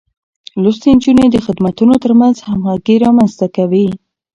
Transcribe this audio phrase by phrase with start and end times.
[0.61, 3.87] لوستې نجونې د خدمتونو ترمنځ همغږي رامنځته کوي.